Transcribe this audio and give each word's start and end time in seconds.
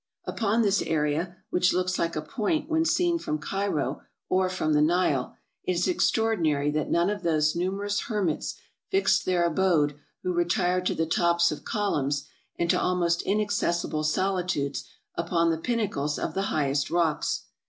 Upon 0.25 0.63
this 0.63 0.81
area, 0.81 1.35
which 1.51 1.73
looks 1.73 1.99
like 1.99 2.15
a 2.15 2.23
point 2.23 2.67
when 2.67 2.85
seen 2.85 3.19
from 3.19 3.37
Cairo 3.37 4.01
or 4.29 4.49
from 4.49 4.73
the 4.73 4.81
Nile, 4.81 5.35
it 5.63 5.73
is 5.73 5.87
extraordinary 5.87 6.71
that 6.71 6.89
none 6.89 7.11
of 7.11 7.21
those 7.21 7.55
numerous 7.55 7.99
hermits 8.07 8.55
fixed 8.89 9.25
their 9.25 9.45
abode 9.45 9.99
who 10.23 10.33
retired 10.33 10.87
to 10.87 10.95
the 10.95 11.05
tops 11.05 11.51
of 11.51 11.65
columns 11.65 12.25
and 12.57 12.67
to 12.71 12.81
almost 12.81 13.21
inaccessible 13.27 14.03
solitudes 14.03 14.85
upon 15.13 15.51
the 15.51 15.59
pinnacles 15.59 16.17
of 16.17 16.33
the 16.33 16.41
highest 16.49 16.89
rocks. 16.89 17.43